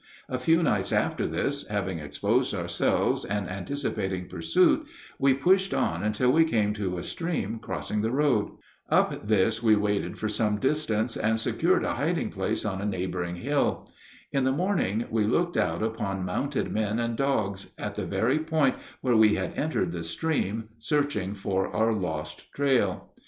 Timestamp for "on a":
12.65-12.85